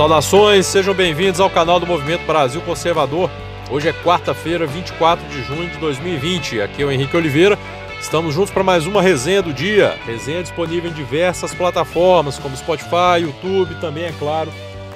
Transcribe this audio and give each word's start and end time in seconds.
Saudações, 0.00 0.64
sejam 0.64 0.94
bem-vindos 0.94 1.40
ao 1.40 1.50
canal 1.50 1.78
do 1.78 1.86
Movimento 1.86 2.24
Brasil 2.24 2.62
Conservador. 2.62 3.30
Hoje 3.70 3.86
é 3.86 3.92
quarta-feira, 3.92 4.66
24 4.66 5.28
de 5.28 5.42
junho 5.42 5.68
de 5.68 5.76
2020. 5.76 6.62
Aqui 6.62 6.80
é 6.80 6.86
o 6.86 6.90
Henrique 6.90 7.14
Oliveira. 7.14 7.58
Estamos 8.00 8.34
juntos 8.34 8.50
para 8.50 8.64
mais 8.64 8.86
uma 8.86 9.02
resenha 9.02 9.42
do 9.42 9.52
dia. 9.52 9.98
Resenha 10.06 10.42
disponível 10.42 10.90
em 10.90 10.94
diversas 10.94 11.52
plataformas, 11.52 12.38
como 12.38 12.56
Spotify, 12.56 13.20
YouTube, 13.20 13.74
também, 13.78 14.04
é 14.04 14.12
claro, 14.18 14.50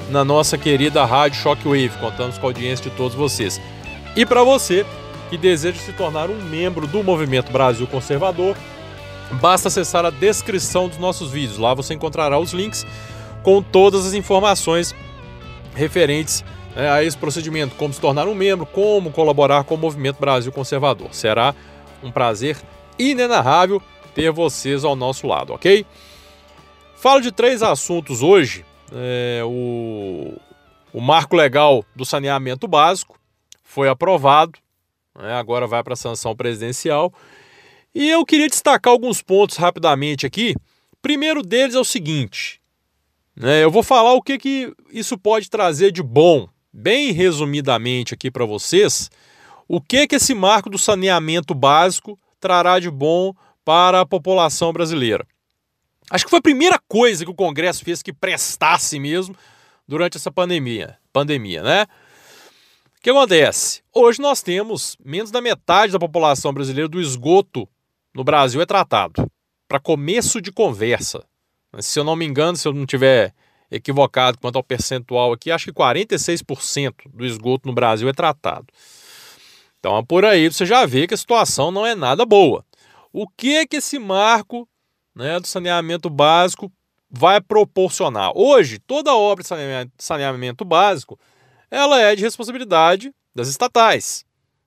na 0.09 0.25
nossa 0.25 0.57
querida 0.57 1.05
Rádio 1.05 1.39
Shockwave. 1.39 1.99
Contamos 2.01 2.39
com 2.39 2.47
a 2.47 2.49
audiência 2.49 2.89
de 2.89 2.97
todos 2.97 3.15
vocês. 3.15 3.61
E 4.17 4.25
para 4.25 4.43
você 4.43 4.87
que 5.29 5.37
deseja 5.37 5.79
se 5.81 5.93
tornar 5.93 6.31
um 6.31 6.41
membro 6.45 6.87
do 6.87 7.05
Movimento 7.05 7.53
Brasil 7.53 7.87
Conservador, 7.87 8.57
basta 9.33 9.69
acessar 9.69 10.07
a 10.07 10.11
descrição 10.11 10.89
dos 10.89 10.97
nossos 10.97 11.31
vídeos. 11.31 11.59
Lá 11.59 11.75
você 11.75 11.93
encontrará 11.93 12.39
os 12.39 12.55
links 12.55 12.87
com 13.45 13.63
todas 13.63 14.07
as 14.07 14.15
informações 14.15 14.95
referentes 15.75 16.43
né, 16.75 16.91
a 16.91 17.05
esse 17.05 17.17
procedimento, 17.17 17.77
como 17.77 17.93
se 17.93 18.01
tornar 18.01 18.27
um 18.27 18.35
membro, 18.35 18.67
como 18.67 19.13
colaborar 19.13 19.65
com 19.65 19.75
o 19.75 19.79
Movimento 19.79 20.19
Brasil 20.19 20.51
Conservador. 20.51 21.15
Será 21.15 21.55
um 22.03 22.11
prazer 22.11 22.57
inenarrável 22.99 23.81
ter 24.15 24.33
vocês 24.33 24.83
ao 24.83 24.97
nosso 24.97 25.27
lado, 25.27 25.53
ok? 25.53 25.85
Falo 26.97 27.21
de 27.21 27.31
três 27.31 27.63
assuntos 27.63 28.23
hoje. 28.23 28.65
É, 28.93 29.43
o, 29.45 30.35
o 30.93 31.01
marco 31.01 31.37
legal 31.37 31.85
do 31.95 32.05
saneamento 32.05 32.67
básico 32.67 33.19
foi 33.63 33.89
aprovado, 33.89 34.59
né, 35.19 35.35
agora 35.35 35.67
vai 35.67 35.83
para 35.83 35.93
a 35.93 35.97
sanção 35.97 36.35
presidencial. 36.35 37.13
E 37.95 38.09
eu 38.09 38.25
queria 38.25 38.49
destacar 38.49 38.93
alguns 38.93 39.21
pontos 39.21 39.57
rapidamente 39.57 40.27
aqui. 40.27 40.55
Primeiro 41.03 41.43
deles 41.43 41.75
é 41.75 41.79
o 41.79 41.85
seguinte? 41.85 42.64
Eu 43.37 43.71
vou 43.71 43.83
falar 43.83 44.13
o 44.15 44.23
que, 44.23 44.39
que 44.39 44.73
isso 44.91 45.19
pode 45.19 45.51
trazer 45.51 45.91
de 45.91 46.03
bom, 46.03 46.49
bem 46.73 47.11
resumidamente 47.11 48.15
aqui 48.15 48.31
para 48.31 48.45
vocês, 48.45 49.11
o 49.67 49.81
que, 49.81 50.07
que 50.07 50.17
esse 50.17 50.35
marco 50.35 50.71
do 50.71 50.79
saneamento 50.79 51.55
básico 51.55 52.19
trará 52.39 52.79
de 52.79 52.91
bom 52.91 53.35
para 53.65 54.03
a 54.03 54.07
população 54.07 54.73
brasileira. 54.73 55.27
Acho 56.11 56.25
que 56.25 56.31
foi 56.31 56.39
a 56.39 56.43
primeira 56.43 56.79
coisa 56.87 57.25
que 57.25 57.31
o 57.31 57.35
Congresso 57.35 57.85
fez 57.85 58.03
que 58.03 58.13
prestasse 58.13 59.01
mesmo 59.01 59.35
durante 59.89 60.17
essa 60.17 60.31
pandemia, 60.31 60.99
pandemia, 61.13 61.63
né? 61.63 61.87
O 62.99 63.03
que 63.03 63.11
acontece? 63.11 63.83
Hoje 63.93 64.21
nós 64.21 64.43
temos 64.43 64.97
menos 65.05 65.31
da 65.31 65.41
metade 65.41 65.93
da 65.93 65.99
população 65.99 66.53
brasileira 66.53 66.89
do 66.89 67.01
esgoto 67.01 67.69
no 68.15 68.23
Brasil 68.23 68.61
é 68.61 68.67
tratado. 68.67 69.31
Para 69.67 69.81
começo 69.81 70.41
de 70.41 70.53
conversa, 70.53 71.27
se 71.81 71.99
eu 71.99 72.05
não 72.05 72.17
me 72.17 72.25
engano, 72.25 72.57
se 72.57 72.67
eu 72.67 72.73
não 72.73 72.87
tiver 72.87 73.35
equivocado 73.71 74.39
quanto 74.39 74.57
ao 74.57 74.63
percentual 74.63 75.33
aqui, 75.33 75.51
acho 75.51 75.67
que 75.67 75.73
46% 75.73 76.95
do 77.13 77.25
esgoto 77.25 77.69
no 77.69 77.75
Brasil 77.75 78.09
é 78.09 78.13
tratado. 78.13 78.67
Então, 79.79 80.05
por 80.05 80.25
aí 80.25 80.51
você 80.51 80.65
já 80.65 80.87
vê 80.87 81.07
que 81.07 81.15
a 81.15 81.17
situação 81.17 81.71
não 81.71 81.85
é 81.85 81.95
nada 81.95 82.25
boa. 82.25 82.65
O 83.13 83.29
que 83.29 83.57
é 83.57 83.67
que 83.67 83.77
esse 83.77 83.99
marco 83.99 84.69
né, 85.15 85.39
do 85.39 85.47
saneamento 85.47 86.09
básico 86.09 86.73
vai 87.11 87.41
proporcionar? 87.41 88.33
Hoje, 88.35 88.79
toda 88.79 89.15
obra 89.15 89.43
de 89.43 89.49
saneamento, 89.49 89.93
saneamento 89.99 90.65
básico 90.65 91.19
ela 91.71 92.01
é 92.01 92.15
de 92.15 92.23
responsabilidade 92.23 93.13
das 93.35 93.49
estatais. 93.49 94.25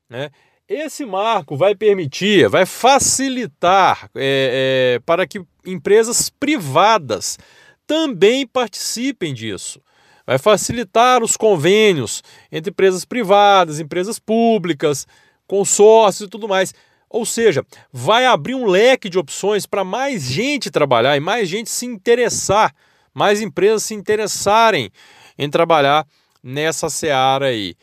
Né? 0.09 0.29
Esse 0.69 1.05
marco 1.05 1.55
vai 1.55 1.73
permitir, 1.73 2.49
vai 2.49 2.65
facilitar 2.65 4.09
é, 4.13 4.95
é, 4.95 4.99
para 5.05 5.25
que 5.25 5.41
empresas 5.65 6.29
privadas 6.29 7.39
também 7.85 8.45
participem 8.45 9.33
disso. 9.33 9.81
Vai 10.25 10.37
facilitar 10.37 11.23
os 11.23 11.37
convênios 11.37 12.21
entre 12.51 12.71
empresas 12.71 13.05
privadas, 13.05 13.79
empresas 13.79 14.19
públicas, 14.19 15.07
consórcios 15.47 16.27
e 16.27 16.29
tudo 16.29 16.49
mais. 16.49 16.73
Ou 17.09 17.25
seja, 17.25 17.65
vai 17.89 18.25
abrir 18.25 18.53
um 18.53 18.65
leque 18.65 19.09
de 19.09 19.17
opções 19.17 19.65
para 19.65 19.85
mais 19.85 20.23
gente 20.23 20.69
trabalhar 20.69 21.15
e 21.15 21.21
mais 21.21 21.47
gente 21.47 21.69
se 21.69 21.85
interessar, 21.85 22.75
mais 23.13 23.41
empresas 23.41 23.83
se 23.83 23.93
interessarem 23.93 24.91
em 25.39 25.49
trabalhar 25.49 26.05
nessa 26.43 26.89
seara 26.89 27.45
aí. 27.45 27.73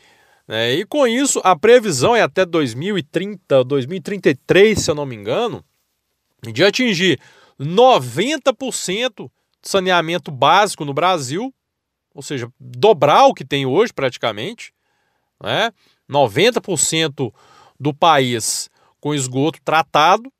É, 0.47 0.73
e 0.73 0.85
com 0.85 1.07
isso, 1.07 1.41
a 1.43 1.55
previsão 1.55 2.15
é 2.15 2.21
até 2.21 2.45
2030, 2.45 3.63
2033, 3.63 4.79
se 4.79 4.91
eu 4.91 4.95
não 4.95 5.05
me 5.05 5.15
engano, 5.15 5.63
de 6.43 6.63
atingir 6.63 7.19
90% 7.59 9.29
de 9.61 9.69
saneamento 9.69 10.29
básico 10.31 10.85
no 10.85 10.93
Brasil, 10.93 11.53
ou 12.13 12.21
seja, 12.21 12.47
dobrar 12.59 13.25
o 13.25 13.33
que 13.33 13.43
tem 13.43 13.65
hoje 13.65 13.91
praticamente, 13.91 14.71
né? 15.41 15.71
90% 16.09 17.33
do 17.79 17.93
país 17.93 18.69
com 18.99 19.13
esgoto 19.13 19.59
tratado 19.63 20.31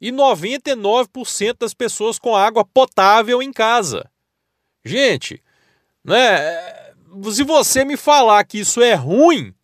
e 0.00 0.10
99% 0.10 1.58
das 1.60 1.72
pessoas 1.72 2.18
com 2.18 2.34
água 2.34 2.64
potável 2.64 3.40
em 3.40 3.52
casa. 3.52 4.10
Gente, 4.84 5.40
né? 6.04 6.81
Se 7.30 7.42
você 7.42 7.84
me 7.84 7.96
falar 7.96 8.44
que 8.44 8.58
isso 8.58 8.80
é 8.80 8.94
ruim, 8.94 9.54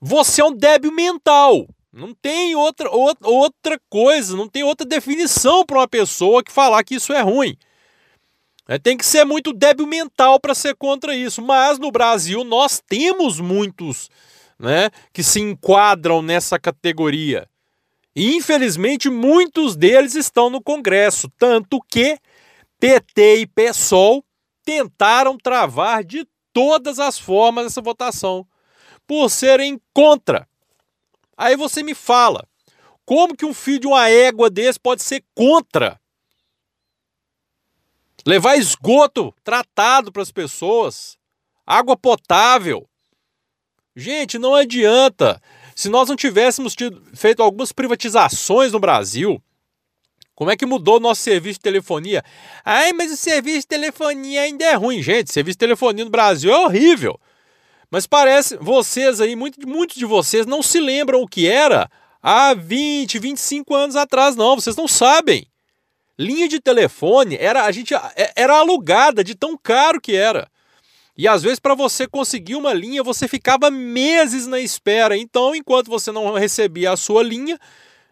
você 0.00 0.40
é 0.40 0.44
um 0.44 0.54
débil 0.54 0.92
mental. 0.92 1.66
Não 1.92 2.12
tem 2.12 2.56
outra, 2.56 2.90
outra 2.90 3.80
coisa, 3.88 4.36
não 4.36 4.48
tem 4.48 4.64
outra 4.64 4.86
definição 4.86 5.64
para 5.64 5.78
uma 5.78 5.88
pessoa 5.88 6.42
que 6.42 6.50
falar 6.50 6.82
que 6.82 6.96
isso 6.96 7.12
é 7.12 7.20
ruim. 7.20 7.56
É, 8.66 8.78
tem 8.78 8.96
que 8.96 9.04
ser 9.04 9.24
muito 9.24 9.52
débil 9.52 9.86
mental 9.86 10.40
para 10.40 10.54
ser 10.54 10.74
contra 10.74 11.14
isso. 11.14 11.42
Mas 11.42 11.78
no 11.78 11.90
Brasil 11.90 12.42
nós 12.44 12.82
temos 12.86 13.38
muitos 13.38 14.10
né, 14.58 14.90
que 15.12 15.22
se 15.22 15.40
enquadram 15.40 16.22
nessa 16.22 16.58
categoria. 16.58 17.48
E 18.16 18.34
infelizmente 18.36 19.10
muitos 19.10 19.76
deles 19.76 20.14
estão 20.14 20.48
no 20.48 20.62
Congresso. 20.62 21.30
Tanto 21.38 21.80
que 21.88 22.18
PT 22.80 23.36
e 23.40 23.46
PSOL 23.46 24.24
tentaram 24.64 25.36
travar 25.36 26.02
de 26.02 26.26
todas 26.54 26.98
as 26.98 27.18
formas 27.18 27.66
essa 27.66 27.82
votação, 27.82 28.46
por 29.06 29.28
serem 29.28 29.78
contra. 29.92 30.48
Aí 31.36 31.56
você 31.56 31.82
me 31.82 31.94
fala, 31.94 32.48
como 33.04 33.36
que 33.36 33.44
um 33.44 33.52
filho 33.52 33.80
de 33.80 33.86
uma 33.86 34.08
égua 34.08 34.48
desse 34.48 34.80
pode 34.80 35.02
ser 35.02 35.22
contra? 35.34 36.00
Levar 38.26 38.56
esgoto 38.56 39.34
tratado 39.44 40.10
para 40.10 40.22
as 40.22 40.32
pessoas, 40.32 41.18
água 41.66 41.96
potável. 41.96 42.88
Gente, 43.94 44.38
não 44.38 44.54
adianta. 44.54 45.42
Se 45.76 45.88
nós 45.88 46.08
não 46.08 46.16
tivéssemos 46.16 46.74
tido, 46.74 47.04
feito 47.14 47.42
algumas 47.42 47.72
privatizações 47.72 48.72
no 48.72 48.80
Brasil, 48.80 49.42
como 50.34 50.50
é 50.50 50.56
que 50.56 50.66
mudou 50.66 50.96
o 50.96 51.00
nosso 51.00 51.22
serviço 51.22 51.58
de 51.58 51.62
telefonia? 51.62 52.22
Ai, 52.64 52.92
mas 52.92 53.12
o 53.12 53.16
serviço 53.16 53.60
de 53.60 53.66
telefonia 53.66 54.42
ainda 54.42 54.64
é 54.64 54.74
ruim. 54.74 55.00
Gente, 55.02 55.32
serviço 55.32 55.54
de 55.54 55.60
telefonia 55.60 56.04
no 56.04 56.10
Brasil 56.10 56.52
é 56.52 56.58
horrível. 56.58 57.18
Mas 57.90 58.06
parece, 58.06 58.56
vocês 58.56 59.20
aí, 59.20 59.36
muito, 59.36 59.66
muitos 59.68 59.96
de 59.96 60.04
vocês 60.04 60.46
não 60.46 60.62
se 60.62 60.80
lembram 60.80 61.22
o 61.22 61.28
que 61.28 61.46
era 61.46 61.88
há 62.20 62.52
20, 62.52 63.18
25 63.20 63.74
anos 63.74 63.94
atrás, 63.94 64.34
não. 64.34 64.56
Vocês 64.56 64.74
não 64.74 64.88
sabem. 64.88 65.46
Linha 66.18 66.48
de 66.48 66.60
telefone 66.60 67.36
era 67.38 67.64
a 67.64 67.70
gente 67.70 67.94
é, 67.94 68.32
era 68.34 68.54
alugada 68.58 69.22
de 69.22 69.34
tão 69.34 69.56
caro 69.56 70.00
que 70.00 70.16
era. 70.16 70.48
E 71.16 71.28
às 71.28 71.42
vezes 71.42 71.60
para 71.60 71.76
você 71.76 72.08
conseguir 72.08 72.56
uma 72.56 72.72
linha, 72.72 73.02
você 73.04 73.28
ficava 73.28 73.70
meses 73.70 74.48
na 74.48 74.58
espera. 74.58 75.16
Então, 75.16 75.54
enquanto 75.54 75.88
você 75.88 76.10
não 76.10 76.32
recebia 76.32 76.90
a 76.90 76.96
sua 76.96 77.22
linha, 77.22 77.56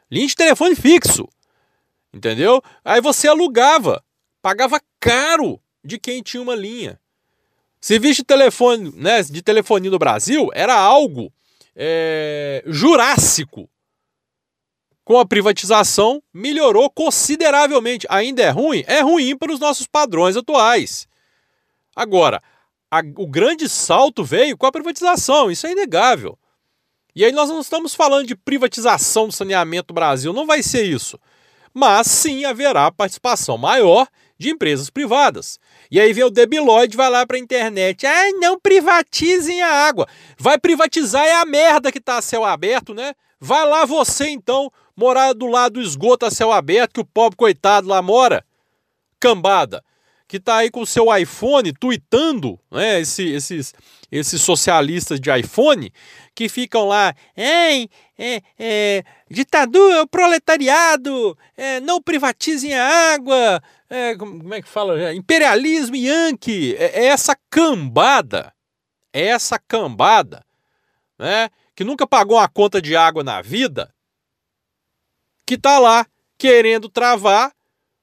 linha 0.08 0.26
de 0.28 0.36
telefone 0.36 0.76
fixo, 0.76 1.28
Entendeu? 2.12 2.62
Aí 2.84 3.00
você 3.00 3.26
alugava, 3.26 4.04
pagava 4.42 4.80
caro 5.00 5.58
de 5.82 5.98
quem 5.98 6.22
tinha 6.22 6.42
uma 6.42 6.54
linha. 6.54 7.00
Serviço 7.80 8.16
de 8.16 8.24
telefone, 8.24 8.92
né, 8.94 9.22
de 9.22 9.42
telefonia 9.42 9.90
no 9.90 9.98
Brasil 9.98 10.50
era 10.52 10.74
algo 10.74 11.32
é, 11.74 12.62
jurássico. 12.66 13.68
Com 15.04 15.18
a 15.18 15.26
privatização, 15.26 16.22
melhorou 16.32 16.88
consideravelmente. 16.88 18.06
Ainda 18.08 18.42
é 18.42 18.50
ruim? 18.50 18.84
É 18.86 19.00
ruim 19.00 19.36
para 19.36 19.52
os 19.52 19.58
nossos 19.58 19.86
padrões 19.86 20.36
atuais. 20.36 21.08
Agora, 21.96 22.40
a, 22.90 23.00
o 23.16 23.26
grande 23.26 23.68
salto 23.68 24.22
veio 24.22 24.56
com 24.56 24.66
a 24.66 24.70
privatização, 24.70 25.50
isso 25.50 25.66
é 25.66 25.72
inegável. 25.72 26.38
E 27.16 27.24
aí 27.24 27.32
nós 27.32 27.48
não 27.48 27.60
estamos 27.60 27.94
falando 27.94 28.26
de 28.26 28.36
privatização 28.36 29.26
do 29.26 29.32
saneamento 29.32 29.88
no 29.88 29.94
Brasil, 29.94 30.32
não 30.32 30.46
vai 30.46 30.62
ser 30.62 30.84
isso 30.84 31.18
mas 31.74 32.06
sim 32.06 32.44
haverá 32.44 32.90
participação 32.90 33.56
maior 33.56 34.06
de 34.38 34.50
empresas 34.50 34.90
privadas. 34.90 35.58
E 35.90 36.00
aí 36.00 36.12
vem 36.12 36.24
o 36.24 36.30
debilóide, 36.30 36.96
vai 36.96 37.08
lá 37.08 37.26
para 37.26 37.36
a 37.36 37.40
internet, 37.40 38.06
ah, 38.06 38.30
não 38.40 38.58
privatizem 38.58 39.62
a 39.62 39.86
água. 39.86 40.06
Vai 40.38 40.58
privatizar 40.58 41.24
é 41.24 41.34
a 41.34 41.44
merda 41.44 41.92
que 41.92 41.98
está 41.98 42.18
a 42.18 42.22
céu 42.22 42.44
aberto, 42.44 42.92
né? 42.92 43.14
Vai 43.40 43.66
lá 43.66 43.84
você 43.84 44.28
então 44.28 44.70
morar 44.96 45.32
do 45.32 45.46
lado 45.46 45.74
do 45.74 45.82
esgoto 45.82 46.26
a 46.26 46.30
céu 46.30 46.52
aberto, 46.52 46.94
que 46.94 47.00
o 47.00 47.04
pobre 47.04 47.36
coitado 47.36 47.88
lá 47.88 48.02
mora. 48.02 48.44
Cambada. 49.20 49.82
Que 50.32 50.38
está 50.38 50.56
aí 50.56 50.70
com 50.70 50.80
o 50.80 50.86
seu 50.86 51.14
iPhone 51.14 51.74
tweetando, 51.74 52.58
né, 52.70 53.00
esse, 53.00 53.22
esses, 53.22 53.74
esses 54.10 54.40
socialistas 54.40 55.20
de 55.20 55.30
iPhone, 55.30 55.92
que 56.34 56.48
ficam 56.48 56.86
lá, 56.86 57.14
é, 57.36 57.86
é, 58.58 59.04
ditadura, 59.30 60.06
proletariado, 60.06 61.36
é, 61.54 61.80
não 61.80 62.00
privatizem 62.00 62.72
a 62.72 63.12
água, 63.12 63.62
é, 63.90 64.16
como 64.16 64.54
é 64.54 64.62
que 64.62 64.68
fala? 64.70 64.98
É, 64.98 65.12
imperialismo 65.12 65.96
yankee, 65.96 66.76
é, 66.76 67.02
é 67.02 67.04
essa 67.08 67.36
cambada, 67.50 68.54
é 69.12 69.26
essa 69.26 69.58
cambada, 69.58 70.42
né, 71.18 71.50
que 71.76 71.84
nunca 71.84 72.06
pagou 72.06 72.38
uma 72.38 72.48
conta 72.48 72.80
de 72.80 72.96
água 72.96 73.22
na 73.22 73.42
vida, 73.42 73.94
que 75.44 75.56
está 75.56 75.78
lá 75.78 76.06
querendo 76.38 76.88
travar 76.88 77.52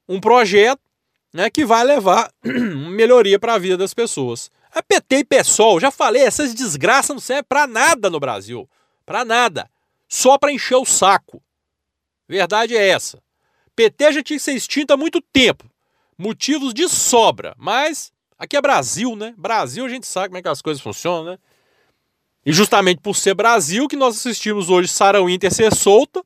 um 0.08 0.20
projeto 0.20 0.89
né, 1.34 1.50
que 1.50 1.66
vai 1.66 1.84
levar 1.84 2.32
melhoria 2.44 3.40
para 3.40 3.54
a 3.54 3.60
vida 3.60 3.78
das 3.78 3.94
pessoas. 3.94 4.52
A 4.72 4.84
PT 4.84 5.18
e 5.18 5.24
PSOL, 5.24 5.80
já 5.80 5.90
falei, 5.90 6.24
essas 6.24 6.54
desgraças 6.54 7.10
não 7.10 7.20
servem 7.20 7.46
para 7.48 7.66
nada 7.66 8.10
no 8.10 8.20
Brasil. 8.20 8.70
Para 9.06 9.26
nada. 9.26 9.70
Só 10.08 10.38
para 10.38 10.52
encher 10.52 10.76
o 10.76 10.86
saco. 10.86 11.42
Verdade 12.28 12.78
é 12.78 12.90
essa. 12.90 13.22
PT 13.76 14.14
já 14.14 14.24
tinha 14.24 14.38
que 14.38 14.44
ser 14.44 14.54
extinto 14.54 14.94
há 14.94 14.98
muito 14.98 15.22
tempo. 15.22 15.70
Motivos 16.18 16.74
de 16.74 16.88
sobra. 16.88 17.56
Mas 17.58 18.12
aqui 18.38 18.56
é 18.56 18.62
Brasil, 18.62 19.16
né? 19.16 19.34
Brasil 19.38 19.86
a 19.86 19.90
gente 19.90 20.06
sabe 20.06 20.28
como 20.28 20.38
é 20.38 20.42
que 20.42 20.48
as 20.48 20.62
coisas 20.62 20.82
funcionam, 20.82 21.32
né? 21.32 21.40
E 22.46 22.54
justamente 22.54 23.02
por 23.02 23.16
ser 23.16 23.34
Brasil 23.34 23.88
que 23.88 23.96
nós 23.96 24.18
assistimos 24.18 24.70
hoje 24.70 24.88
Sarah 24.88 25.22
Winter 25.22 25.52
ser 25.54 25.74
solta. 25.74 26.24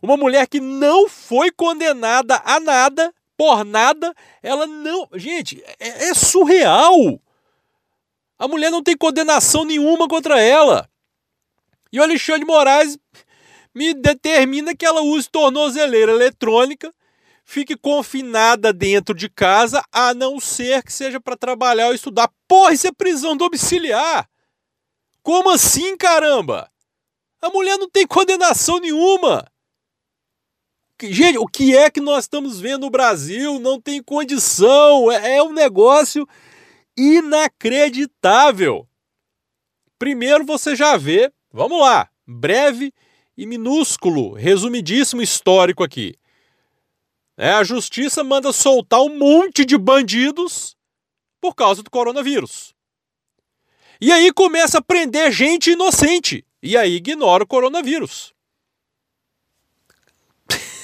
Uma 0.00 0.16
mulher 0.16 0.46
que 0.46 0.60
não 0.60 1.08
foi 1.08 1.50
condenada 1.50 2.40
a 2.44 2.60
nada 2.60 3.12
por 3.38 3.64
nada, 3.64 4.12
ela 4.42 4.66
não. 4.66 5.08
Gente, 5.14 5.62
é, 5.78 6.08
é 6.08 6.14
surreal. 6.14 7.20
A 8.36 8.48
mulher 8.48 8.68
não 8.68 8.82
tem 8.82 8.96
condenação 8.96 9.64
nenhuma 9.64 10.08
contra 10.08 10.42
ela. 10.42 10.90
E 11.92 12.00
o 12.00 12.02
Alexandre 12.02 12.44
Moraes 12.44 12.98
me 13.72 13.94
determina 13.94 14.74
que 14.74 14.84
ela 14.84 15.02
use 15.02 15.30
tornozeleira 15.30 16.10
eletrônica, 16.10 16.92
fique 17.44 17.76
confinada 17.76 18.72
dentro 18.72 19.14
de 19.14 19.28
casa, 19.28 19.84
a 19.92 20.12
não 20.12 20.40
ser 20.40 20.82
que 20.82 20.92
seja 20.92 21.20
para 21.20 21.36
trabalhar 21.36 21.86
ou 21.86 21.94
estudar. 21.94 22.28
Porra, 22.48 22.74
isso 22.74 22.88
é 22.88 22.92
prisão 22.92 23.36
domiciliar. 23.36 24.28
Como 25.22 25.48
assim, 25.50 25.96
caramba? 25.96 26.68
A 27.40 27.50
mulher 27.50 27.78
não 27.78 27.88
tem 27.88 28.04
condenação 28.04 28.80
nenhuma. 28.80 29.46
Gente, 31.00 31.38
o 31.38 31.46
que 31.46 31.76
é 31.76 31.90
que 31.90 32.00
nós 32.00 32.24
estamos 32.24 32.60
vendo 32.60 32.82
no 32.82 32.90
Brasil? 32.90 33.60
Não 33.60 33.80
tem 33.80 34.02
condição. 34.02 35.10
É, 35.12 35.36
é 35.36 35.42
um 35.42 35.52
negócio 35.52 36.26
inacreditável. 36.96 38.88
Primeiro 39.98 40.44
você 40.44 40.74
já 40.74 40.96
vê, 40.96 41.32
vamos 41.52 41.80
lá, 41.80 42.08
breve 42.26 42.92
e 43.36 43.46
minúsculo, 43.46 44.32
resumidíssimo 44.32 45.22
histórico 45.22 45.84
aqui. 45.84 46.16
É, 47.36 47.52
a 47.52 47.62
justiça 47.62 48.24
manda 48.24 48.52
soltar 48.52 49.00
um 49.00 49.16
monte 49.16 49.64
de 49.64 49.78
bandidos 49.78 50.76
por 51.40 51.54
causa 51.54 51.82
do 51.84 51.90
coronavírus. 51.90 52.74
E 54.00 54.10
aí 54.10 54.32
começa 54.32 54.78
a 54.78 54.82
prender 54.82 55.30
gente 55.30 55.70
inocente. 55.70 56.44
E 56.60 56.76
aí 56.76 56.96
ignora 56.96 57.44
o 57.44 57.46
coronavírus. 57.46 58.34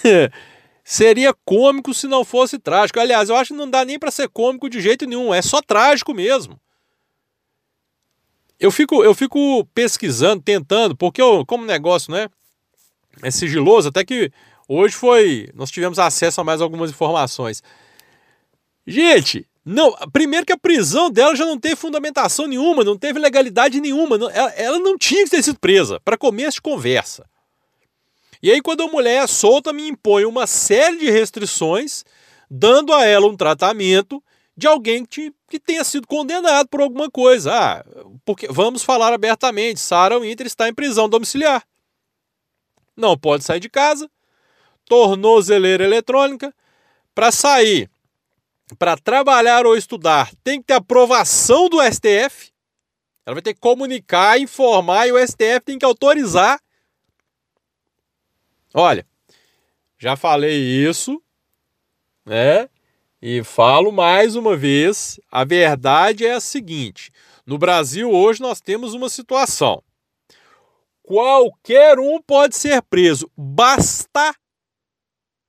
Seria 0.85 1.35
cômico 1.45 1.95
se 1.95 2.07
não 2.07 2.25
fosse 2.25 2.59
trágico. 2.59 3.01
Aliás, 3.01 3.31
eu 3.31 3.37
acho 3.37 3.55
que 3.55 3.59
não 3.59 3.69
dá 3.69 3.85
nem 3.85 3.99
para 3.99 4.11
ser 4.11 4.29
cômico 4.29 4.69
de 4.69 4.81
jeito 4.81 5.07
nenhum, 5.07 5.33
é 5.33 5.41
só 5.41 5.63
trágico 5.63 6.13
mesmo. 6.13 6.61
Eu 8.61 8.71
fico, 8.71 9.03
eu 9.03 9.15
fico 9.15 9.65
pesquisando, 9.75 10.43
tentando, 10.43 10.97
porque 10.97 11.21
eu, 11.21 11.45
como 11.47 11.65
negócio, 11.65 12.13
né, 12.13 12.29
é 13.23 13.31
sigiloso, 13.31 13.89
até 13.89 14.05
que 14.05 14.31
hoje 14.69 14.95
foi, 14.95 15.49
nós 15.55 15.71
tivemos 15.71 15.99
acesso 15.99 16.41
a 16.41 16.45
mais 16.45 16.61
algumas 16.61 16.91
informações. 16.91 17.63
Gente, 18.87 19.47
não, 19.65 19.93
primeiro 20.13 20.45
que 20.45 20.53
a 20.53 20.59
prisão 20.59 21.11
dela 21.11 21.35
já 21.35 21.47
não 21.47 21.59
teve 21.59 21.77
fundamentação 21.77 22.47
nenhuma, 22.47 22.85
não 22.85 22.99
teve 22.99 23.19
legalidade 23.19 23.81
nenhuma, 23.81 24.19
não, 24.19 24.31
ela, 24.31 24.51
ela 24.51 24.79
não 24.79 24.99
tinha 24.99 25.25
que 25.25 25.31
ter 25.31 25.43
sido 25.43 25.59
presa, 25.59 25.99
para 26.01 26.19
começo 26.19 26.57
de 26.57 26.63
conversa. 26.63 27.25
E 28.45 28.53
aí, 28.53 28.61
quando 28.61 28.83
a 28.83 28.89
mulher 28.89 29.25
é 29.25 29.27
solta, 29.27 29.73
me 29.73 29.89
impõe 29.89 30.27
uma 30.27 30.47
série 30.47 30.99
de 30.99 31.11
restrições, 31.11 32.05
dando 32.51 32.93
a 32.93 33.03
ela 33.03 33.27
um 33.27 33.35
tratamento 33.35 34.23
de 34.55 34.67
alguém 34.67 35.03
que, 35.03 35.33
que 35.49 35.59
tenha 35.59 35.83
sido 35.83 36.07
condenado 36.07 36.69
por 36.69 36.83
alguma 36.83 37.11
coisa. 37.11 37.55
Ah, 37.55 37.83
porque 38.23 38.47
vamos 38.49 38.83
falar 38.83 39.15
abertamente, 39.15 39.81
Sarah 39.81 40.19
Winter 40.19 40.47
está 40.47 40.69
em 40.69 40.75
prisão 40.75 41.09
domiciliar. 41.09 41.67
Não 42.95 43.17
pode 43.17 43.45
sair 43.45 43.61
de 43.61 43.71
casa, 43.71 44.11
tornozeleira 44.85 45.83
eletrônica. 45.83 46.55
Para 47.15 47.33
sair, 47.33 47.91
para 48.79 48.99
trabalhar 48.99 49.65
ou 49.65 49.75
estudar, 49.75 50.31
tem 50.45 50.61
que 50.61 50.67
ter 50.67 50.75
aprovação 50.75 51.67
do 51.71 51.81
STF. 51.81 52.53
Ela 53.25 53.37
vai 53.37 53.43
ter 53.43 53.55
que 53.55 53.61
comunicar, 53.61 54.39
informar 54.39 55.07
e 55.09 55.13
o 55.13 55.27
STF 55.27 55.61
tem 55.65 55.79
que 55.79 55.85
autorizar 55.87 56.61
Olha, 58.77 59.07
já 59.97 60.17
falei 60.17 60.59
isso, 60.59 61.23
né? 62.27 62.69
E 63.23 63.45
falo 63.45 63.93
mais 63.93 64.35
uma 64.35 64.57
vez: 64.57 65.21
a 65.31 65.45
verdade 65.45 66.27
é 66.27 66.33
a 66.33 66.41
seguinte: 66.41 67.13
no 67.47 67.57
Brasil 67.57 68.11
hoje 68.11 68.43
nós 68.43 68.61
temos 68.61 68.93
uma 68.93 69.09
situação. 69.09 69.81
Qualquer 71.05 72.01
um 72.01 72.21
pode 72.21 72.57
ser 72.57 72.83
preso, 72.83 73.31
basta 73.37 74.35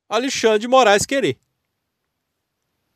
Alexandre 0.08 0.60
de 0.60 0.68
Moraes 0.68 1.04
querer. 1.04 1.36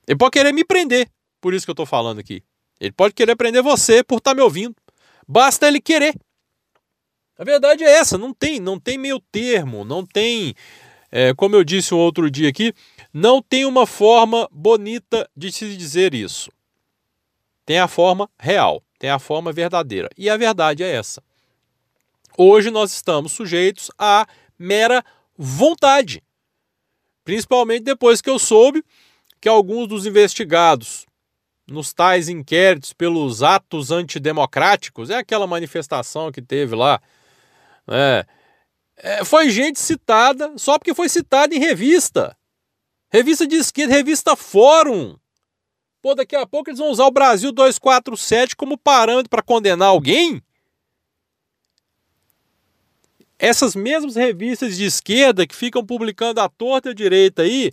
Ele 0.06 0.18
pode 0.18 0.32
querer 0.32 0.52
me 0.52 0.64
prender, 0.64 1.10
por 1.40 1.54
isso 1.54 1.66
que 1.66 1.70
eu 1.70 1.74
estou 1.74 1.86
falando 1.86 2.20
aqui. 2.20 2.44
Ele 2.78 2.92
pode 2.92 3.14
querer 3.14 3.34
prender 3.34 3.62
você 3.62 4.04
por 4.04 4.18
estar 4.18 4.30
tá 4.30 4.34
me 4.34 4.42
ouvindo. 4.42 4.76
Basta 5.26 5.66
ele 5.66 5.80
querer. 5.80 6.14
A 7.40 7.44
verdade 7.44 7.82
é 7.82 7.90
essa, 7.90 8.18
não 8.18 8.34
tem, 8.34 8.60
não 8.60 8.78
tem 8.78 8.98
meio 8.98 9.18
termo, 9.18 9.82
não 9.82 10.04
tem, 10.04 10.54
é, 11.10 11.32
como 11.32 11.56
eu 11.56 11.64
disse 11.64 11.94
um 11.94 11.96
outro 11.96 12.30
dia 12.30 12.50
aqui, 12.50 12.74
não 13.14 13.40
tem 13.40 13.64
uma 13.64 13.86
forma 13.86 14.46
bonita 14.52 15.26
de 15.34 15.50
se 15.50 15.74
dizer 15.74 16.12
isso. 16.12 16.52
Tem 17.64 17.78
a 17.78 17.88
forma 17.88 18.28
real, 18.38 18.82
tem 18.98 19.08
a 19.08 19.18
forma 19.18 19.52
verdadeira. 19.52 20.10
E 20.18 20.28
a 20.28 20.36
verdade 20.36 20.82
é 20.82 20.90
essa. 20.94 21.22
Hoje 22.36 22.70
nós 22.70 22.92
estamos 22.92 23.32
sujeitos 23.32 23.90
à 23.98 24.26
mera 24.58 25.02
vontade. 25.34 26.22
Principalmente 27.24 27.84
depois 27.84 28.20
que 28.20 28.28
eu 28.28 28.38
soube 28.38 28.84
que 29.40 29.48
alguns 29.48 29.88
dos 29.88 30.04
investigados 30.04 31.06
nos 31.66 31.94
tais 31.94 32.28
inquéritos 32.28 32.92
pelos 32.92 33.42
atos 33.42 33.90
antidemocráticos, 33.90 35.08
é 35.08 35.16
aquela 35.16 35.46
manifestação 35.46 36.30
que 36.30 36.42
teve 36.42 36.76
lá 36.76 37.00
é, 37.90 38.26
é, 38.96 39.24
foi 39.24 39.50
gente 39.50 39.80
citada 39.80 40.52
só 40.56 40.78
porque 40.78 40.94
foi 40.94 41.08
citada 41.08 41.54
em 41.54 41.58
revista. 41.58 42.36
Revista 43.12 43.46
de 43.46 43.56
esquerda, 43.56 43.94
revista 43.94 44.36
Fórum. 44.36 45.16
Pô, 46.00 46.14
daqui 46.14 46.36
a 46.36 46.46
pouco 46.46 46.70
eles 46.70 46.78
vão 46.78 46.90
usar 46.90 47.06
o 47.06 47.10
Brasil 47.10 47.52
247 47.52 48.56
como 48.56 48.78
parâmetro 48.78 49.28
para 49.28 49.42
condenar 49.42 49.88
alguém? 49.88 50.42
Essas 53.38 53.74
mesmas 53.74 54.16
revistas 54.16 54.76
de 54.76 54.84
esquerda 54.84 55.46
que 55.46 55.56
ficam 55.56 55.84
publicando 55.84 56.40
à 56.40 56.48
torta 56.48 56.88
e 56.88 56.92
à 56.92 56.94
direita 56.94 57.42
aí, 57.42 57.72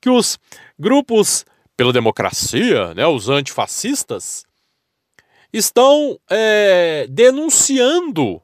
que 0.00 0.08
os 0.08 0.38
grupos 0.78 1.44
pela 1.78 1.92
democracia, 1.92 2.92
né, 2.92 3.06
os 3.06 3.28
antifascistas, 3.28 4.44
estão 5.52 6.18
é, 6.28 7.06
denunciando 7.08 8.42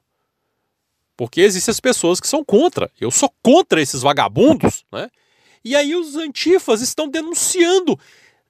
porque 1.17 1.41
existem 1.41 1.73
as 1.73 1.81
pessoas 1.81 2.21
que 2.21 2.29
são 2.29 2.45
contra. 2.45 2.91
Eu 3.01 3.11
sou 3.11 3.33
contra 3.43 3.81
esses 3.81 4.03
vagabundos, 4.03 4.85
né? 4.93 5.11
E 5.65 5.75
aí 5.75 5.97
os 5.97 6.15
antifas 6.17 6.81
estão 6.83 7.09
denunciando 7.09 7.99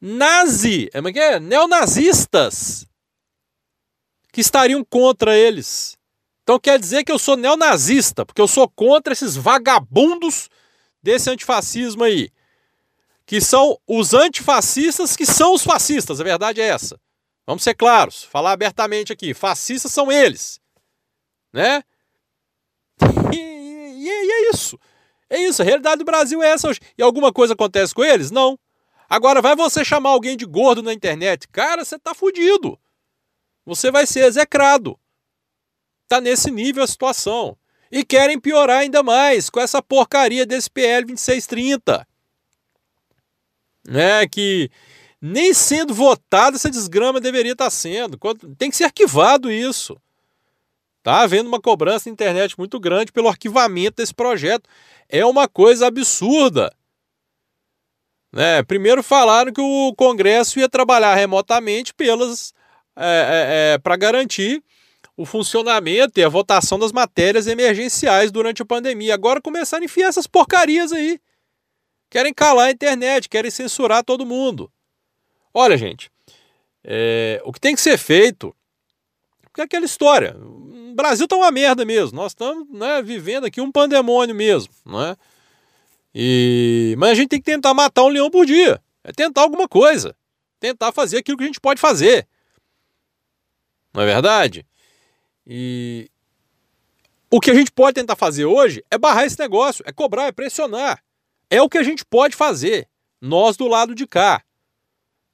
nazi, 0.00 0.90
é, 0.92 0.98
é, 0.98 1.34
é 1.34 1.40
neonazistas 1.40 2.86
que 4.32 4.40
estariam 4.40 4.84
contra 4.84 5.36
eles. 5.36 5.96
Então 6.42 6.58
quer 6.58 6.78
dizer 6.78 7.04
que 7.04 7.12
eu 7.12 7.18
sou 7.18 7.36
neonazista, 7.36 8.26
porque 8.26 8.40
eu 8.40 8.48
sou 8.48 8.68
contra 8.68 9.12
esses 9.12 9.36
vagabundos 9.36 10.50
desse 11.02 11.30
antifascismo 11.30 12.02
aí. 12.02 12.30
Que 13.24 13.40
são 13.40 13.78
os 13.86 14.12
antifascistas 14.12 15.16
que 15.16 15.24
são 15.24 15.54
os 15.54 15.62
fascistas, 15.62 16.20
a 16.20 16.24
verdade 16.24 16.60
é 16.60 16.64
essa. 16.64 17.00
Vamos 17.46 17.62
ser 17.62 17.74
claros, 17.74 18.24
falar 18.24 18.52
abertamente 18.52 19.12
aqui. 19.12 19.32
Fascistas 19.32 19.92
são 19.92 20.10
eles, 20.10 20.60
né? 21.52 21.82
E, 23.32 23.36
e, 23.36 24.04
e, 24.04 24.32
é 24.32 24.50
isso. 24.50 24.78
É 25.28 25.38
isso. 25.38 25.62
A 25.62 25.64
realidade 25.64 25.98
do 25.98 26.04
Brasil 26.04 26.42
é 26.42 26.48
essa 26.48 26.68
hoje. 26.68 26.80
E 26.96 27.02
alguma 27.02 27.32
coisa 27.32 27.54
acontece 27.54 27.94
com 27.94 28.04
eles? 28.04 28.30
Não. 28.30 28.58
Agora, 29.08 29.42
vai 29.42 29.54
você 29.54 29.84
chamar 29.84 30.10
alguém 30.10 30.36
de 30.36 30.44
gordo 30.44 30.82
na 30.82 30.92
internet? 30.92 31.48
Cara, 31.48 31.84
você 31.84 31.98
tá 31.98 32.14
fudido. 32.14 32.78
Você 33.64 33.90
vai 33.90 34.06
ser 34.06 34.24
execrado. 34.24 34.98
Tá 36.08 36.20
nesse 36.20 36.50
nível 36.50 36.82
a 36.82 36.86
situação. 36.86 37.56
E 37.90 38.04
querem 38.04 38.40
piorar 38.40 38.80
ainda 38.80 39.02
mais 39.02 39.48
com 39.48 39.60
essa 39.60 39.82
porcaria 39.82 40.44
desse 40.44 40.70
PL 40.70 41.06
2630. 41.06 42.06
Né, 43.86 44.26
que 44.26 44.70
nem 45.20 45.52
sendo 45.52 45.94
votada 45.94 46.56
essa 46.56 46.70
desgrama 46.70 47.20
deveria 47.20 47.52
estar 47.52 47.66
tá 47.66 47.70
sendo. 47.70 48.18
Tem 48.58 48.70
que 48.70 48.76
ser 48.76 48.84
arquivado 48.84 49.50
isso. 49.50 50.00
Tá 51.04 51.20
havendo 51.20 51.48
uma 51.48 51.60
cobrança 51.60 52.08
na 52.08 52.14
internet 52.14 52.58
muito 52.58 52.80
grande 52.80 53.12
pelo 53.12 53.28
arquivamento 53.28 53.96
desse 53.96 54.14
projeto. 54.14 54.66
É 55.06 55.24
uma 55.24 55.46
coisa 55.46 55.86
absurda. 55.86 56.74
Né? 58.32 58.62
Primeiro 58.62 59.02
falaram 59.02 59.52
que 59.52 59.60
o 59.60 59.94
Congresso 59.98 60.58
ia 60.58 60.66
trabalhar 60.66 61.14
remotamente 61.14 61.92
pelas 61.92 62.54
é, 62.96 63.04
é, 63.04 63.74
é, 63.74 63.78
para 63.78 63.96
garantir 63.96 64.64
o 65.14 65.26
funcionamento 65.26 66.18
e 66.18 66.24
a 66.24 66.28
votação 66.28 66.78
das 66.78 66.90
matérias 66.90 67.46
emergenciais 67.46 68.32
durante 68.32 68.62
a 68.62 68.66
pandemia. 68.66 69.12
Agora 69.12 69.42
começaram 69.42 69.82
a 69.82 69.84
enfiar 69.84 70.08
essas 70.08 70.26
porcarias 70.26 70.90
aí. 70.90 71.20
Querem 72.08 72.32
calar 72.32 72.68
a 72.68 72.70
internet, 72.70 73.28
querem 73.28 73.50
censurar 73.50 74.02
todo 74.02 74.24
mundo. 74.24 74.72
Olha, 75.52 75.76
gente, 75.76 76.10
é, 76.82 77.42
o 77.44 77.52
que 77.52 77.60
tem 77.60 77.74
que 77.74 77.82
ser 77.82 77.98
feito 77.98 78.56
é 79.58 79.62
aquela 79.62 79.84
história. 79.84 80.34
Brasil 80.94 81.28
tá 81.28 81.36
uma 81.36 81.50
merda 81.50 81.84
mesmo. 81.84 82.16
Nós 82.16 82.32
estamos 82.32 82.68
né, 82.70 83.02
vivendo 83.02 83.44
aqui 83.44 83.60
um 83.60 83.70
pandemônio 83.70 84.34
mesmo, 84.34 84.72
não 84.84 85.02
é? 85.02 85.16
E... 86.14 86.94
Mas 86.98 87.10
a 87.10 87.14
gente 87.14 87.28
tem 87.28 87.40
que 87.40 87.44
tentar 87.44 87.74
matar 87.74 88.04
um 88.04 88.08
leão 88.08 88.30
por 88.30 88.46
dia. 88.46 88.80
É 89.02 89.12
tentar 89.12 89.42
alguma 89.42 89.68
coisa. 89.68 90.16
Tentar 90.60 90.92
fazer 90.92 91.18
aquilo 91.18 91.36
que 91.36 91.44
a 91.44 91.46
gente 91.46 91.60
pode 91.60 91.80
fazer. 91.80 92.26
Não 93.92 94.02
é 94.02 94.06
verdade? 94.06 94.66
E 95.46 96.10
o 97.30 97.40
que 97.40 97.50
a 97.50 97.54
gente 97.54 97.72
pode 97.72 97.94
tentar 97.94 98.16
fazer 98.16 98.44
hoje 98.44 98.84
é 98.90 98.96
barrar 98.96 99.24
esse 99.24 99.38
negócio, 99.38 99.84
é 99.86 99.92
cobrar, 99.92 100.26
é 100.26 100.32
pressionar. 100.32 101.02
É 101.50 101.60
o 101.60 101.68
que 101.68 101.78
a 101.78 101.82
gente 101.82 102.04
pode 102.04 102.34
fazer, 102.34 102.88
nós 103.20 103.56
do 103.56 103.66
lado 103.66 103.94
de 103.94 104.06
cá. 104.06 104.42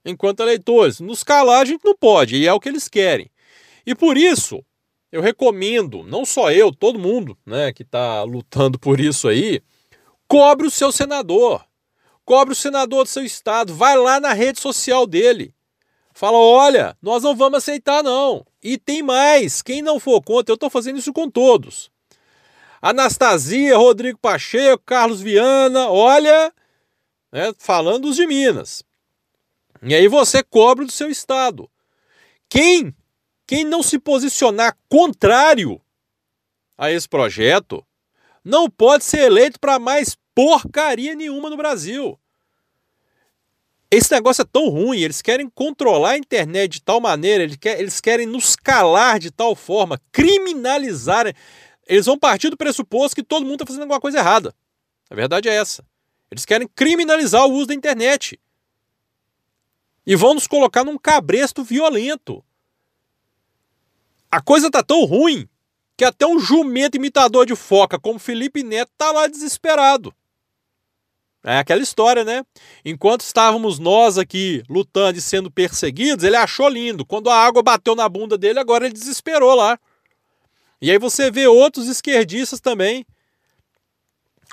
Enquanto 0.05 0.41
eleitores, 0.41 0.99
nos 0.99 1.23
calar 1.23 1.61
a 1.61 1.65
gente 1.65 1.85
não 1.85 1.95
pode, 1.95 2.37
e 2.37 2.47
é 2.47 2.53
o 2.53 2.59
que 2.59 2.69
eles 2.69 2.89
querem. 2.89 3.31
E 3.87 3.95
por 3.95 4.17
isso, 4.17 4.65
eu 5.13 5.21
recomendo, 5.21 6.03
não 6.05 6.25
só 6.25 6.53
eu, 6.53 6.73
todo 6.73 6.99
mundo 6.99 7.37
né, 7.45 7.73
que 7.73 7.83
está 7.83 8.23
lutando 8.23 8.79
por 8.79 9.01
isso 9.01 9.29
aí, 9.29 9.61
cobre 10.29 10.67
o 10.67 10.71
seu 10.71 10.93
senador. 10.93 11.65
Cobre 12.25 12.53
o 12.53 12.57
senador 12.57 13.05
do 13.05 13.11
seu 13.11 13.25
estado. 13.25 13.75
Vai 13.75 13.97
lá 13.97 14.21
na 14.21 14.33
rede 14.33 14.61
social 14.61 15.07
dele. 15.07 15.53
Fala: 16.13 16.39
olha, 16.39 16.97
nós 17.03 17.23
não 17.23 17.35
vamos 17.35 17.59
aceitar, 17.59 18.05
não. 18.05 18.47
E 18.63 18.79
tem 18.79 19.03
mais. 19.03 19.63
Quem 19.63 19.83
não 19.83 19.99
for 19.99 20.23
contra, 20.23 20.53
eu 20.53 20.55
estou 20.55 20.71
fazendo 20.71 20.99
isso 20.99 21.13
com 21.13 21.29
todos. 21.29 21.91
Anastasia, 22.81 23.77
Rodrigo 23.77 24.19
Pacheco, 24.19 24.83
Carlos 24.87 25.21
Viana, 25.21 25.91
olha, 25.91 26.53
né, 27.33 27.53
falando 27.59 28.07
os 28.07 28.17
de 28.17 28.27
Minas. 28.27 28.83
E 29.83 29.95
aí 29.95 30.09
você 30.09 30.43
cobre 30.43 30.85
do 30.87 30.93
seu 30.93 31.11
estado. 31.11 31.69
Quem 32.49 32.95
quem 33.51 33.65
não 33.65 33.83
se 33.83 33.99
posicionar 33.99 34.79
contrário 34.89 35.81
a 36.79 36.89
esse 36.93 37.09
projeto 37.09 37.85
não 38.45 38.71
pode 38.71 39.03
ser 39.03 39.23
eleito 39.23 39.59
para 39.59 39.77
mais 39.77 40.17
porcaria 40.33 41.17
nenhuma 41.17 41.51
no 41.51 41.57
Brasil. 41.57 42.17
Esse 43.91 44.13
negócio 44.13 44.43
é 44.43 44.45
tão 44.45 44.69
ruim, 44.69 45.01
eles 45.01 45.21
querem 45.21 45.51
controlar 45.51 46.11
a 46.11 46.17
internet 46.17 46.75
de 46.75 46.83
tal 46.83 47.01
maneira, 47.01 47.43
eles 47.43 48.01
querem 48.01 48.25
nos 48.25 48.55
calar 48.55 49.19
de 49.19 49.33
tal 49.33 49.57
forma, 49.57 50.01
criminalizar. 50.13 51.35
Eles 51.89 52.07
vão 52.07 52.17
partir 52.17 52.51
do 52.51 52.57
pressuposto 52.57 53.17
que 53.17 53.25
todo 53.25 53.43
mundo 53.43 53.55
está 53.55 53.67
fazendo 53.67 53.83
alguma 53.83 54.01
coisa 54.01 54.19
errada. 54.19 54.55
A 55.11 55.15
verdade 55.17 55.49
é 55.49 55.57
essa. 55.57 55.85
Eles 56.31 56.45
querem 56.45 56.69
criminalizar 56.69 57.45
o 57.47 57.53
uso 57.53 57.67
da 57.67 57.75
internet. 57.75 58.39
E 60.07 60.15
vão 60.15 60.35
nos 60.35 60.47
colocar 60.47 60.85
num 60.85 60.97
cabresto 60.97 61.65
violento. 61.65 62.45
A 64.31 64.41
coisa 64.41 64.71
tá 64.71 64.83
tão 64.83 65.05
ruim 65.05 65.49
que 65.97 66.05
até 66.05 66.27
um 66.27 66.39
jumento 66.39 66.97
imitador 66.97 67.45
de 67.45 67.57
foca 67.57 67.99
como 67.99 68.19
Felipe 68.19 68.63
Neto 68.63 68.93
tá 68.97 69.11
lá 69.11 69.27
desesperado. 69.27 70.15
É 71.43 71.59
aquela 71.59 71.83
história, 71.83 72.23
né? 72.23 72.45
Enquanto 72.85 73.23
estávamos 73.23 73.79
nós 73.79 74.19
aqui 74.19 74.63
lutando 74.69 75.19
e 75.19 75.23
sendo 75.23 75.51
perseguidos, 75.51 76.25
ele 76.25 76.37
achou 76.37 76.69
lindo. 76.69 77.05
Quando 77.05 77.31
a 77.31 77.37
água 77.37 77.63
bateu 77.63 77.95
na 77.95 78.09
bunda 78.09 78.37
dele, 78.37 78.59
agora 78.59 78.85
ele 78.85 78.95
desesperou 78.95 79.55
lá. 79.55 79.79
E 80.83 80.91
aí 80.91 80.99
você 80.99 81.31
vê 81.31 81.47
outros 81.47 81.89
esquerdistas 81.89 82.61
também. 82.61 83.07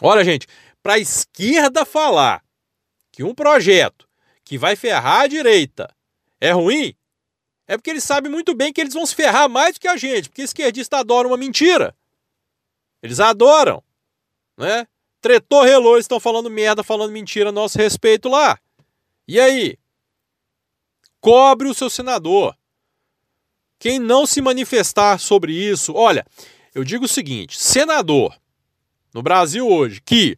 Olha, 0.01 0.23
gente, 0.23 0.47
para 0.81 0.93
a 0.93 0.99
esquerda 0.99 1.85
falar 1.85 2.41
que 3.11 3.23
um 3.23 3.33
projeto 3.33 4.07
que 4.43 4.57
vai 4.57 4.75
ferrar 4.75 5.21
a 5.21 5.27
direita 5.27 5.93
é 6.39 6.51
ruim, 6.51 6.95
é 7.67 7.75
porque 7.75 7.89
eles 7.89 8.03
sabem 8.03 8.31
muito 8.31 8.55
bem 8.55 8.71
que 8.71 8.79
eles 8.79 8.93
vão 8.93 9.05
se 9.05 9.13
ferrar 9.13 9.49
mais 9.49 9.73
do 9.73 9.79
que 9.81 9.87
a 9.87 9.97
gente, 9.97 10.29
porque 10.29 10.41
esquerdista 10.41 10.97
adora 10.97 11.27
uma 11.27 11.35
mentira. 11.35 11.93
Eles 13.03 13.19
adoram, 13.19 13.83
né? 14.57 14.87
Tretou, 15.19 15.63
relou, 15.63 15.95
eles 15.95 16.05
estão 16.05 16.19
falando 16.19 16.49
merda, 16.49 16.83
falando 16.83 17.11
mentira 17.11 17.49
a 17.49 17.51
nosso 17.51 17.77
respeito 17.77 18.29
lá. 18.29 18.57
E 19.27 19.39
aí? 19.39 19.77
Cobre 21.19 21.67
o 21.67 21.73
seu 21.73 21.89
senador. 21.89 22.55
Quem 23.77 23.99
não 23.99 24.25
se 24.25 24.41
manifestar 24.41 25.19
sobre 25.19 25.53
isso, 25.53 25.93
olha, 25.93 26.25
eu 26.73 26.83
digo 26.83 27.05
o 27.05 27.09
seguinte: 27.09 27.61
senador 27.61 28.35
no 29.13 29.21
Brasil 29.21 29.67
hoje 29.67 30.01
que 30.01 30.37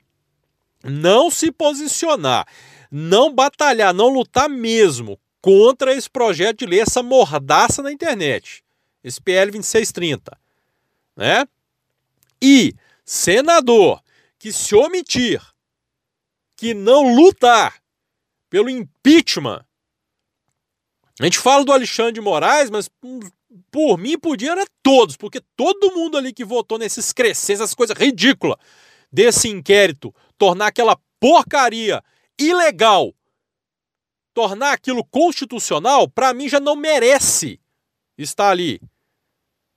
não 0.84 1.30
se 1.30 1.52
posicionar, 1.52 2.48
não 2.90 3.34
batalhar, 3.34 3.94
não 3.94 4.08
lutar 4.08 4.50
mesmo 4.50 5.20
contra 5.42 5.94
esse 5.94 6.10
projeto 6.10 6.60
de 6.60 6.66
lei, 6.66 6.82
essa 6.82 7.02
mordaça 7.02 7.82
na 7.82 7.92
internet, 7.92 8.64
esse 9.04 9.22
PL 9.22 9.52
2630, 9.52 10.38
né? 11.16 11.48
E 12.42 12.74
senador 13.06 14.02
que 14.38 14.52
se 14.52 14.76
omitir, 14.76 15.42
que 16.56 16.74
não 16.74 17.16
lutar 17.16 17.82
pelo 18.50 18.70
impeachment. 18.70 19.64
A 21.20 21.26
gente 21.26 21.38
fala 21.38 21.66
do 21.66 21.72
Alexandre 21.72 22.14
de 22.14 22.22
Moraes, 22.22 22.70
mas 22.70 22.90
por 23.70 23.98
mim 23.98 24.18
podia 24.18 24.52
era 24.52 24.66
todos, 24.82 25.18
porque 25.18 25.42
todo 25.56 25.94
mundo 25.94 26.18
ali 26.18 26.34
que 26.34 26.46
votou 26.46 26.78
nesses 26.78 27.12
crescentes, 27.12 27.62
essas 27.62 27.76
coisas 27.76 27.98
ridículas 27.98 28.58
desse 29.12 29.50
inquérito, 29.50 30.14
tornar 30.38 30.68
aquela 30.68 30.98
porcaria 31.20 32.02
ilegal 32.38 33.14
tornar 34.34 34.74
aquilo 34.74 35.04
constitucional, 35.04 36.08
para 36.08 36.34
mim 36.34 36.48
já 36.48 36.60
não 36.60 36.76
merece 36.76 37.60
estar 38.18 38.50
ali 38.50 38.82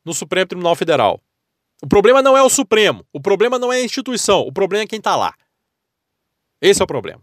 no 0.04 0.12
Supremo 0.12 0.47
Tribunal 0.47 0.75
Federal. 0.75 1.21
O 1.82 1.87
problema 1.87 2.23
não 2.23 2.37
é 2.37 2.42
o 2.42 2.49
Supremo, 2.49 3.04
o 3.12 3.21
problema 3.21 3.59
não 3.59 3.73
é 3.73 3.78
a 3.78 3.85
instituição, 3.85 4.40
o 4.42 4.52
problema 4.52 4.85
é 4.85 4.87
quem 4.87 4.99
está 4.99 5.16
lá. 5.16 5.35
Esse 6.61 6.80
é 6.80 6.85
o 6.85 6.87
problema. 6.87 7.23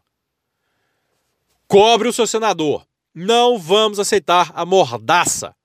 Cobre 1.67 2.09
o 2.09 2.13
seu 2.13 2.27
senador. 2.27 2.85
Não 3.13 3.57
vamos 3.57 3.99
aceitar 3.99 4.51
a 4.53 4.65
mordaça. 4.65 5.55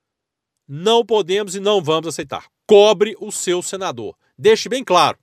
Não 0.67 1.05
podemos 1.05 1.55
e 1.55 1.61
não 1.61 1.83
vamos 1.83 2.09
aceitar. 2.09 2.47
Cobre 2.67 3.17
o 3.21 3.33
seu 3.33 3.63
senador. 3.63 4.17
Deixe 4.39 4.69
bem 4.69 4.85
claro. 4.85 5.19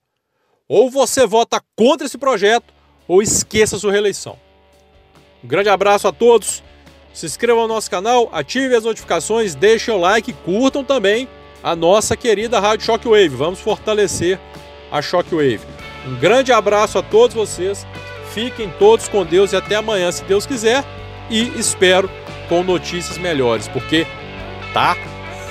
Ou 0.67 0.89
você 0.89 1.25
vota 1.25 1.63
contra 1.75 2.05
esse 2.05 2.17
projeto, 2.17 2.73
ou 3.07 3.21
esqueça 3.21 3.77
sua 3.77 3.91
reeleição. 3.91 4.39
Um 5.43 5.47
grande 5.47 5.69
abraço 5.69 6.07
a 6.07 6.11
todos. 6.11 6.63
Se 7.13 7.25
inscrevam 7.25 7.67
no 7.67 7.73
nosso 7.73 7.89
canal, 7.89 8.29
ativem 8.31 8.77
as 8.77 8.85
notificações, 8.85 9.53
deixem 9.53 9.93
o 9.93 9.97
like, 9.97 10.31
curtam 10.31 10.83
também 10.83 11.27
a 11.61 11.75
nossa 11.75 12.15
querida 12.15 12.59
Rádio 12.59 12.85
Shockwave. 12.85 13.29
Vamos 13.29 13.59
fortalecer 13.59 14.39
a 14.91 15.01
Shockwave. 15.01 15.59
Um 16.07 16.15
grande 16.15 16.51
abraço 16.51 16.97
a 16.97 17.01
todos 17.01 17.35
vocês. 17.35 17.85
Fiquem 18.33 18.73
todos 18.79 19.09
com 19.09 19.25
Deus 19.25 19.51
e 19.51 19.57
até 19.57 19.75
amanhã, 19.75 20.11
se 20.11 20.23
Deus 20.23 20.45
quiser. 20.45 20.85
E 21.29 21.59
espero 21.59 22.09
com 22.47 22.63
notícias 22.63 23.17
melhores, 23.17 23.67
porque 23.67 24.05
tá 24.73 24.95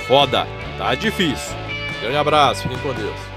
foda, 0.07 0.47
tá 0.77 0.95
difícil. 0.95 1.55
Grande 2.01 2.17
abraço, 2.17 2.63
fiquem 2.63 2.77
com 2.79 2.93
Deus. 2.93 3.30